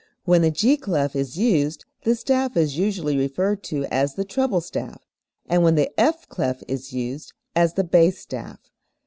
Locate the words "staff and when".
4.59-5.75